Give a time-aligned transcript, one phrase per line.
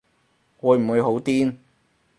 [0.57, 1.57] 會唔會好癲